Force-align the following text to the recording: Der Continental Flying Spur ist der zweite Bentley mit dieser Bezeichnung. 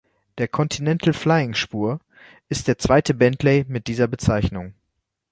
Der 0.39 0.47
Continental 0.47 1.13
Flying 1.13 1.53
Spur 1.53 1.99
ist 2.49 2.67
der 2.67 2.79
zweite 2.79 3.13
Bentley 3.13 3.65
mit 3.67 3.85
dieser 3.85 4.07
Bezeichnung. 4.07 4.73